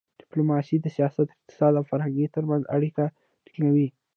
ډیپلوماسي 0.21 0.75
د 0.81 0.87
سیاست، 0.95 1.27
اقتصاد 1.35 1.73
او 1.79 1.83
فرهنګ 1.91 2.17
ترمنځ 2.35 2.63
اړیکه 2.75 3.03
ټینګوي. 3.45 3.87